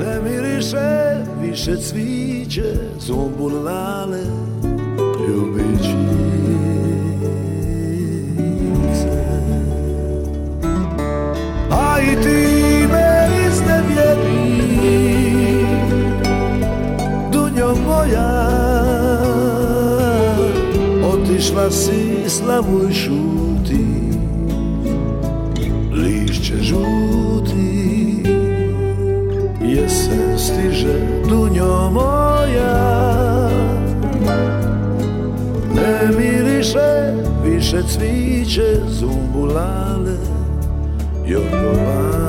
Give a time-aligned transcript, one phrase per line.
[0.00, 4.22] Ne miriše više cviće, zumbul lale,
[5.28, 5.94] ljubičice.
[12.02, 14.66] I ti me iznevjeri,
[17.32, 18.50] dunjo moja,
[21.12, 23.43] otišla si slavuj šuti, lišće
[37.82, 40.16] cviće zumbulale
[41.26, 42.23] Jorgovani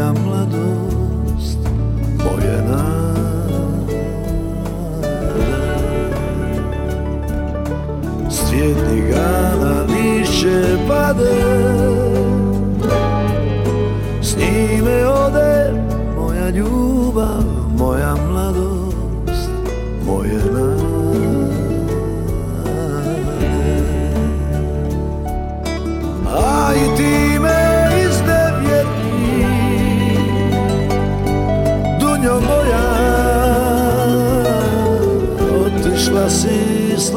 [0.00, 1.58] moja mladost,
[2.24, 3.10] moje nade
[8.30, 11.79] S cvjetnih grana lišće pade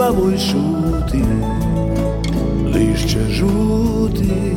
[0.03, 1.23] slavu i šuti
[2.73, 4.55] Lišće žuti.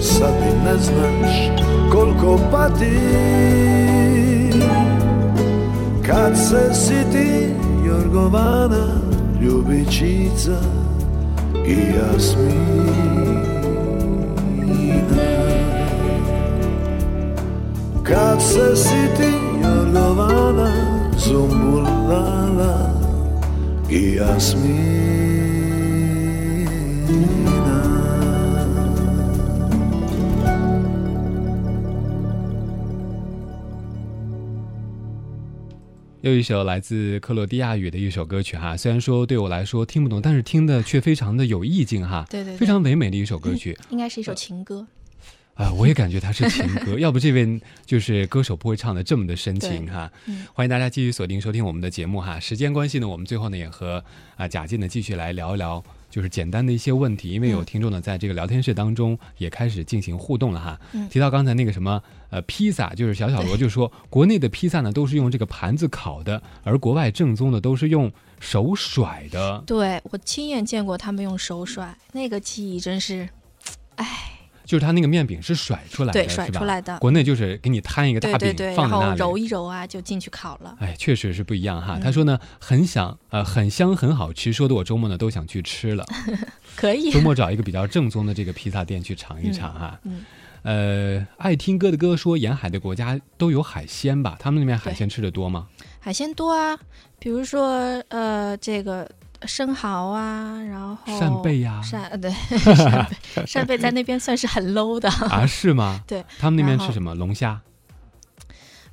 [0.00, 2.98] Sad i ne znaš koliko pati.
[6.06, 7.46] Kad se siti
[7.86, 9.00] Jorgovana
[9.40, 10.58] Ljubičica
[11.66, 12.92] i Jasmina.
[18.02, 19.32] Kad se siti
[19.62, 22.90] Jorgovana Zumbulala
[23.88, 24.62] i Jasmina
[36.22, 44.84] 又一首来自克罗地亚语的一首歌曲哈，虽然说对我来说听不懂，但是听的却非常的有意境哈，对对对非常唯美的一首歌曲应该是一首情歌。
[45.54, 50.10] 啊，我也感觉它是情歌， 要不这位就是歌手不会唱的这么的深情哈。
[50.26, 52.40] 嗯欢迎大家继续锁定收听我们的节目哈。
[52.40, 54.02] 时间关系呢，我们最后呢也和
[54.36, 55.82] 啊贾静呢继续来聊一聊。
[56.10, 60.78] 就是简单的一些问题，因为有嗯听众呢在这个聊天室当中也开始进行互动了哈。
[60.92, 69.64] 嗯提到刚才那个什么呃披萨，就是小小罗就说， 国内的披萨呢都是用这个盘子烤的，而国外正宗的都是用手甩的。
[69.66, 73.26] 对我亲眼见过他们用手甩，那个技艺真是，
[73.96, 74.31] 哎，
[74.64, 80.76] 就是它那个面饼是甩出来的，对，甩出来的，国内就是给你摊一个大饼对对对，放在那里，然后揉一揉啊，就进去烤了。
[80.80, 81.98] 哎，确实是不一样哈。
[81.98, 86.04] 嗯他说呢，很想呃，很香，很好吃，说的我周末呢都想去吃了。
[86.74, 90.00] 可以周，末找一个比较正宗的这个披萨店去尝一尝哈。
[90.04, 90.24] 嗯，
[90.62, 94.36] 呃，爱听歌的歌说，沿海的国家都有海鲜吧？
[94.40, 95.68] 他们那边海鲜吃的多吗？
[96.00, 96.78] 海鲜多啊，
[97.18, 99.08] 比如说呃，这个
[99.46, 105.08] 生蚝啊，然后扇贝呀扇呃对扇贝， 扇贝在那边算是很 low 的。
[105.08, 106.00] 啊，是吗？
[106.06, 107.14] 对，他们那边吃什么？
[107.14, 107.60] 龙虾。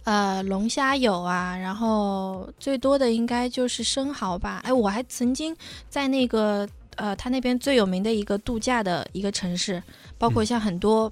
[0.05, 4.61] 呃，龙虾有啊，然后最多的应该就是生蚝吧。
[4.63, 5.55] 哎，我还曾经
[5.87, 9.81] 在那个呃，他那边最有名的一个度假的一个城市，
[10.17, 11.11] 包括嗯像很多、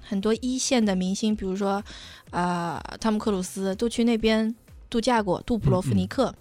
[0.00, 1.82] 很多一线的明星，比如说
[2.30, 4.54] 呃，汤姆克鲁斯都去那边
[4.88, 6.26] 度假过，杜普罗夫尼克。
[6.26, 6.36] 嗯嗯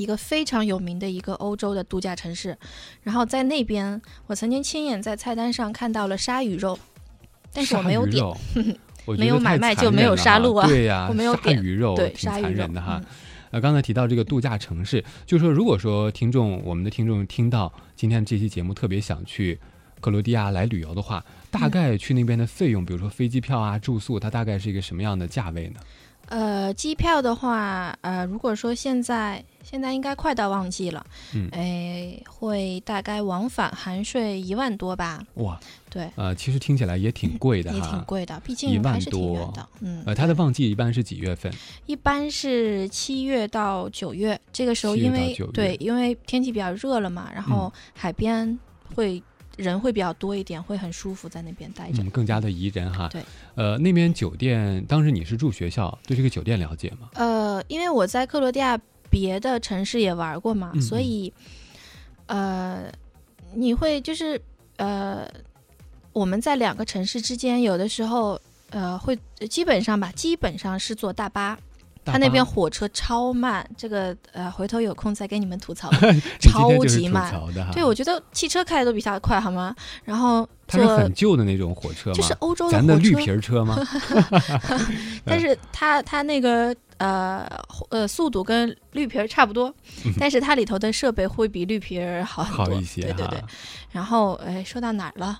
[0.00, 2.56] 一个非常有名的一个欧洲的度假城市，
[3.02, 6.78] 然后在那边，我曾经亲眼在菜单上看到了鲨鱼肉，
[7.52, 8.24] 但是我没有点，
[9.18, 13.02] 没有买卖就没有杀戮啊对呀、我没有鲨点鱼肉挺对鲨鱼肉残忍的哈。
[13.60, 19.58] 刚才提到这个度假城市，就是说，如果说听众我们的听众听到今天这期节目特别想去
[20.00, 25.80] 克罗地亚来旅游的话，大嗯概去那边的费用，比如说飞机票啊、住宿，它大概是一个什么样的价位呢？
[26.30, 31.04] 呃，机票的话，呃，如果说现在现在应该快到旺季了，
[31.34, 35.22] 嗯哎，会大概往返含税一万多吧？
[35.34, 35.58] 哇，
[35.90, 38.00] 对，呃，其实听起来也挺贵的也挺。
[38.04, 39.68] 贵的，毕竟一竟万多的。
[39.80, 41.52] 嗯，呃，它的旺季一般是几月份？
[41.86, 48.56] 一般是七月到九月，这个时候因为对，因为天气比较热了嘛，然后海边
[48.94, 49.20] 会
[49.60, 52.02] 人会比较多一点，会很舒服在那边待着。
[52.02, 53.08] 嗯，更加的宜人哈。
[53.08, 53.22] 对，
[53.54, 57.10] 呃，那边酒店，当时你是住学校，对这个酒店了解吗？
[57.14, 58.78] 呃，因为我在克罗地亚
[59.08, 61.32] 别的城市也玩过嘛，嗯所以
[62.26, 62.90] 呃，
[63.54, 64.40] 你会就是
[64.76, 65.28] 呃，
[66.12, 68.40] 我们在两个城市之间，有的时候
[68.70, 69.18] 呃会
[69.48, 71.58] 基本上吧，基本上是坐大巴。
[72.02, 75.90] 大他那边火车超慢，这个呃，回头有空再给你们吐槽。
[76.40, 77.32] 超级慢。
[77.72, 79.74] 对，我觉得汽车开的都比它快，好吗？
[80.04, 82.16] 然后 它是坐很旧的那种火车吗？
[82.16, 83.76] 这是欧洲咱的绿火车，皮儿车吗？
[85.24, 87.46] 但是它它那个呃
[87.90, 89.72] 呃速度跟绿皮儿差不多，
[90.18, 92.74] 但是它里头的设备会比绿皮儿好很多。
[92.74, 93.02] 好一些。
[93.02, 93.42] 对对对。
[93.90, 95.38] 然后哎，说到哪儿了？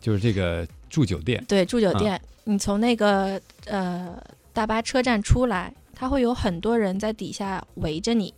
[0.00, 4.16] 就是这个住酒店，对，住酒啊店，你从那个呃
[4.52, 8.32] 大巴车站出来，它会有很多人在底下围着你。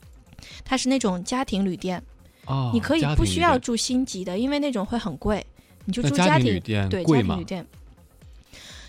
[0.64, 2.00] 它是那种家庭旅店，
[2.46, 5.44] 哦，你可以不需要住星级的，因为那种会很贵，
[5.84, 7.44] 你就住家庭庭旅店对家庭旅？
[7.44, 7.66] 店。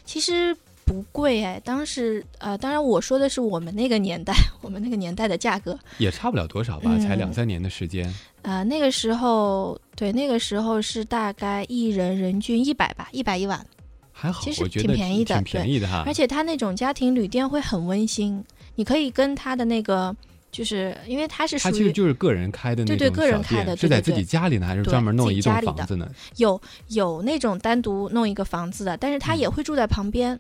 [0.06, 0.56] 其实
[0.86, 5.77] 不贵哎，当时呃，当然我说的是我们那个年代， 我们那个年代的价格。
[5.98, 8.13] 也差不了多少吧，才两嗯三年的时间。
[8.44, 13.66] 呃，那个时候对，那个时候是大概一人人均一百吧，一百一晚。
[14.12, 16.04] 还好，其实挺便宜的挺便宜的哈。
[16.06, 18.44] 而且它那种家庭旅店会很温馨，
[18.79, 20.15] 你可以跟他的那个，
[20.53, 26.09] 就是因为他是属于它其实就是个人开的那种对对个人开的是在自己家里呢，还是对专门弄一栋房子呢？
[26.37, 30.39] 有有那种单独弄一个房子的，但是他也会住在旁边，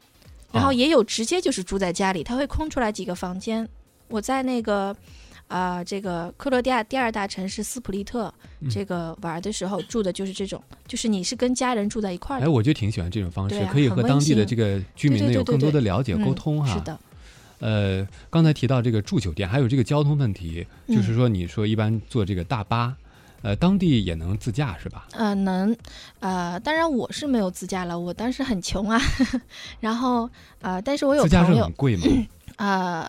[0.53, 3.67] 然后哦也有直接就是住在家里，他会空出来几个房间。
[4.07, 4.95] 我在那个。
[5.49, 16.71] 啊、这个克罗地亚第二大城市斯普利特，嗯这个玩的时候住的就是这种，就是你是跟家人住在一块儿哎，的，我就挺喜欢这种方式，可以和当地的这个居民有更多的了解、沟嗯通哈。
[16.71, 16.99] 是的，
[17.59, 22.95] 呃，刚才提到这个住酒店，还有这个交通问题，就是嗯说你说一般坐这个大巴，
[23.41, 25.07] 呃，当地也能自驾是吧？
[25.11, 25.75] 呃，能，
[26.19, 28.99] 呃，当然我是没有自驾了，我当时很穷啊，
[29.79, 30.29] 然后
[30.61, 32.03] 呃，但是我有自驾是朋友很，贵吗？
[32.57, 33.07] 呃，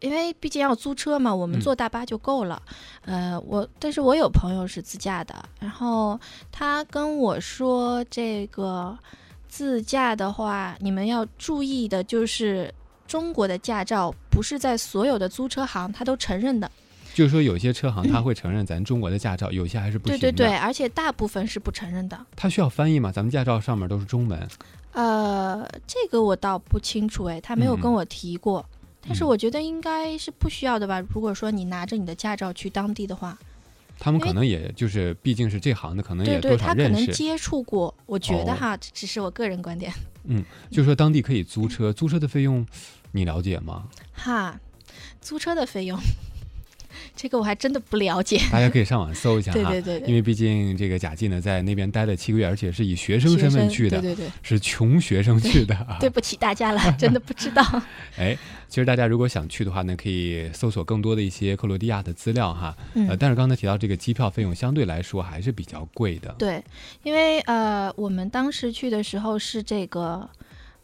[0.00, 2.60] 因为毕竟要租车嘛，我们嗯坐大巴就够了。
[3.02, 6.18] 呃，我但是我有朋友是自驾的，然后
[6.50, 8.96] 他跟我说，这个
[9.48, 12.72] 自驾的话，你们要注意的就是
[13.10, 16.70] 中国的驾照不是在所有的租车行他都承认的，
[17.12, 20.20] 就是说有些车行他会承认咱中国的驾照，有些还是不行的。
[20.20, 22.16] 对对对，而且大部分是不承认的。
[22.36, 23.10] 他需要翻译吗？
[23.10, 24.48] 咱们驾照上面都是中文。
[24.92, 28.64] 呃，这个我倒不清楚哎，他没有跟嗯我提过。
[29.00, 31.02] 但是嗯我觉得应该是不需要的吧。
[31.12, 33.36] 如果说你拿着你的驾照去当地的话，
[34.00, 36.88] 他们可能也就是，毕竟是这行的，可能对对，也多少他可。
[36.88, 37.94] 能接触过。
[38.06, 39.92] 我觉得哦哈，这只是我个人观点
[40.24, 42.66] 嗯就说当地可以租车，租车的费用
[43.12, 43.88] 你了解吗？
[44.12, 44.58] 哈。
[45.20, 45.98] 租车的费用，
[47.14, 48.40] 这个我还真的不了解。
[48.50, 49.54] 大家可以上网搜一下哈。
[49.54, 55.96] 对对对对，因为毕竟这个贾季呢，在那边待了七个月，而且是以学生身份去的，对对对，是穷学生去的啊。
[56.00, 57.62] 对不起大家了，真的不知道。
[58.18, 58.36] 哎，
[58.68, 62.76] 其实大家如果想去的话呢，可以搜索更多的一些克罗地亚的资料哈。
[62.94, 66.34] 呃，嗯，但是刚才提到这个机票费用相对来说还是比较贵的。
[66.38, 66.62] 对，
[67.02, 70.28] 因为呃，我们当时去的时候是这个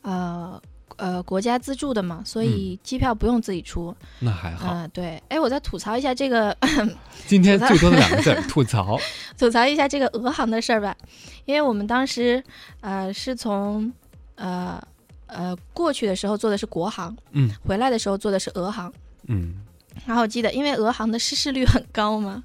[0.02, 0.60] 呃
[0.96, 3.94] 呃国家资助的嘛，所以机票不用自己出。
[4.18, 4.74] 那还嗯好。
[4.74, 5.22] 嗯、对。
[5.28, 6.56] 哎，我再吐槽一下这个
[7.26, 8.98] 今天最多的两个字 吐槽。
[9.38, 10.96] 吐槽一下这个俄航的事儿吧，
[11.44, 12.42] 因为我们当时
[12.80, 13.92] 呃是从
[14.36, 14.82] 呃
[15.26, 18.92] 呃过去的时候坐的是国航，嗯回来的时候坐的是俄航。
[19.28, 19.62] 嗯
[20.04, 22.42] 然后我记得，因为俄航的失事率很高嘛，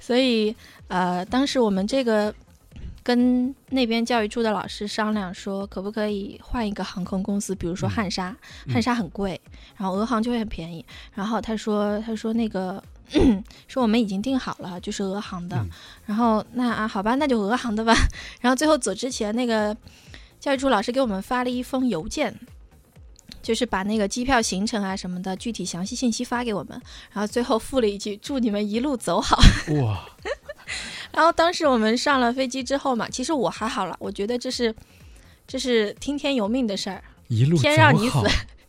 [0.00, 0.54] 所以
[0.88, 2.34] 呃当时我们这个
[3.08, 8.36] 跟那边教育处的老师商量说，可不可以换一个航空公司，比如说嗯汉莎，
[8.66, 9.40] 嗯汉莎很贵，
[9.78, 10.84] 然后俄航就会很便宜。
[11.14, 12.82] 然后他说他说那个
[13.66, 15.56] 说我们已经订好了，就是俄航的。
[15.56, 15.70] 嗯
[16.04, 17.94] 然后那啊好吧，那就俄航的吧。
[18.42, 19.74] 然后最后走之前，那个
[20.38, 22.38] 教育处老师给我们发了一封邮件。
[23.40, 26.78] 就是把那个机票行程啊什么的具体详细信息发给我们，
[27.12, 29.38] 然后最后附了一句“祝你们一路走好”。
[29.80, 30.04] 哇，
[31.12, 34.74] 然后当时我们上了飞机之后嘛，其实我还好了，我觉得这是
[35.46, 38.18] 这是听天由命的事儿，一路天让你死，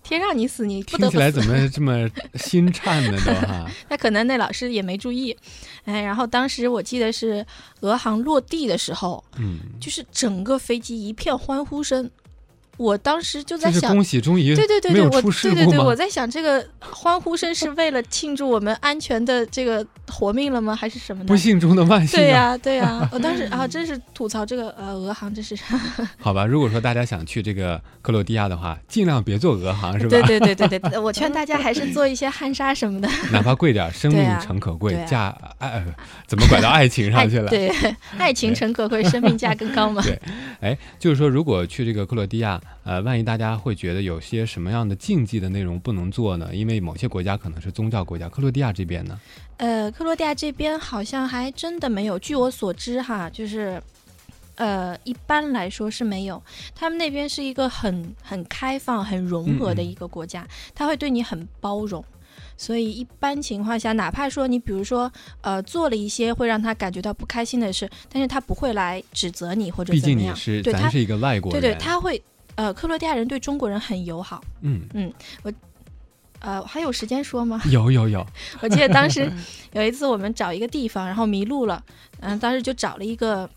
[0.02, 1.50] 天让你死，你不得不听起来怎死。
[1.50, 3.18] 么这么心颤呢？
[3.26, 3.70] 都哈。
[3.90, 5.36] 那可能那老师也没注意，
[5.86, 7.46] 哎，然后当时我记得是
[7.82, 12.10] 俄航落地的时候，嗯，就是整个飞机一片欢呼声，
[12.80, 20.74] 我当时就在想，恭喜终于对对对对，我对对对，我在想这个欢呼声是为了庆祝我们安全的这个活命了吗？
[20.74, 21.36] 还是什么的不？
[21.36, 22.22] 幸中的万幸、啊。
[22.22, 25.58] 对呀、对呀、我当时啊，真是吐槽这个呃俄航，真是，
[26.18, 30.10] 好吧，如果说大家想去这个克罗地亚的话，尽量别坐俄航，是吧？
[30.10, 35.86] 对对对对对， 我劝大家还是做一些汉莎什么的， 哪怕贵点儿，生命诚可贵，价爱、呃
[36.26, 37.50] 怎么拐到爱情上去了？
[37.50, 37.70] 对，
[38.18, 40.02] 爱情诚可贵，生命价更高嘛。
[40.02, 40.18] 对
[40.62, 46.50] 哎，就是说，如果去这个克罗地亚，呃，万一大家会觉得有些什么样的禁忌的内容不能做呢？
[46.54, 49.20] 因为某些国家可能是宗教国家，克罗地亚这边呢，
[49.58, 53.82] 呃，克罗地亚这边好像还真的没有，据我所知哈，就是。
[54.56, 56.44] 呃，一般来说是没有，
[56.76, 60.46] 他们那边是一个很很开放、很融合的一个国家，
[60.76, 62.04] 他会对你很包容，
[62.58, 65.10] 所以一般情况下，哪怕说你比如说
[65.40, 72.22] 呃做了一些会让他感觉到不开心的事，但是他不会来指责你或者毕怎么样，竟你是对他咱是一个外国人，对对，他会
[72.60, 74.82] 呃，克罗地亚人对中国人很友好，嗯。
[74.94, 75.14] 嗯，
[75.44, 75.54] 我，
[76.40, 77.62] 呃，还有时间说吗？
[77.72, 78.26] 有有有，
[78.60, 79.32] 我记得当时
[79.72, 81.82] 有一次我们找一个地方，然后迷路了，
[82.20, 83.50] 嗯、当时就找了一个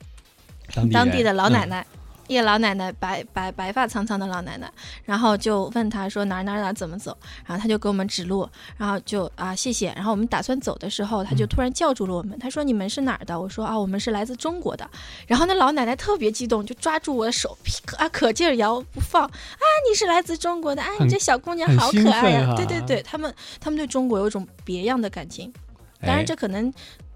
[0.92, 1.86] 当地的老奶嗯奶，
[2.32, 4.70] 一个老奶奶，白白白发苍苍的老奶奶，
[5.04, 11.48] 然后就问她说哪儿哪儿哪儿怎么走，然后她就给我们指路，然后就啊谢谢，然后我们打算走的时候，她就嗯。
[11.52, 13.38] 突然叫住了我们，她说你们是哪儿的？
[13.38, 14.88] 我说啊我们是来自中国的，
[15.26, 17.56] 然后那老奶奶特别激动，就抓住我的手，
[17.98, 25.52] 啊可劲儿摇不放，啊你是来自中国的，啊你这小姑娘好可爱呀、啊对对对，他们他们对中国有一种别样的感情。
[26.00, 26.24] 当然，哎。
[26.24, 26.72] 这可能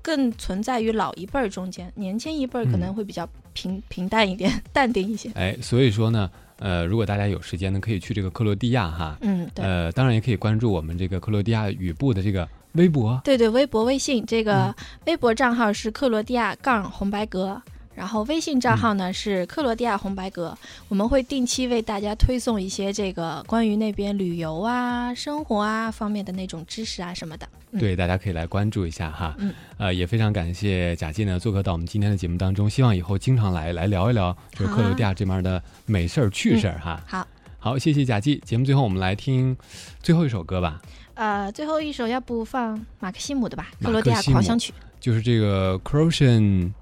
[0.06, 5.28] 更存在于老一辈儿中间，年轻一辈儿可能嗯会比较平、平淡一点、 淡定一些。
[5.34, 9.64] 哎，所以说呢，呃，如果大家有时间呢，可以去这个克罗地亚哈，嗯，对。
[9.64, 14.74] 呃，当然也可以关注我们这个克罗地亚语部的这个微博，对对，微博、微信这个嗯
[15.06, 17.60] 微博账号是克罗地亚杠红白格，
[17.96, 20.56] 然后微信账号呢是克罗地亚红白格。
[20.88, 27.48] 我们会定期为大家推送一些这个关于那边旅游啊、生活啊方面的那种知识啊什么的。
[27.72, 29.34] 嗯对，大家可以来关注一下哈。
[29.38, 37.02] 嗯，呃，也非常感谢贾静呢做客到我们今天的节目当中，希望以后经常来来聊一聊就是克罗地亚这边的美事儿、趣事儿哈。
[37.06, 37.26] 好，
[37.58, 38.40] 好，谢谢贾季。
[38.44, 39.56] 节目最后我们来听
[40.02, 40.80] 最后一首歌吧，
[41.14, 44.72] 呃，最后一首要不放马克西姆的吧，《克罗地亚狂想曲》。
[45.00, 46.72] 就是这个 Croatian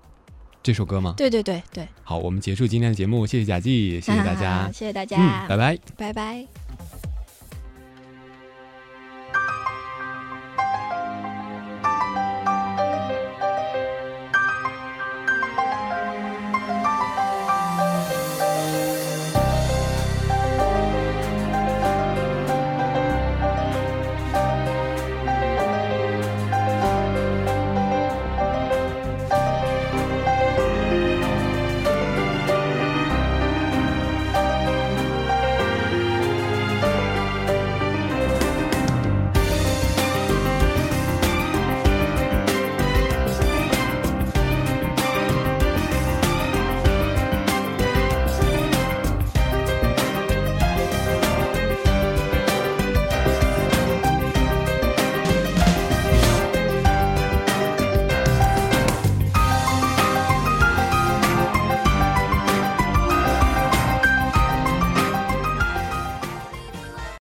[0.64, 1.12] 这首歌吗？
[1.16, 5.78] 对对对对，好，我们结束今天的节目，谢谢贾季，谢谢大家 谢谢大家，嗯，拜拜。
[5.98, 6.63] 拜拜。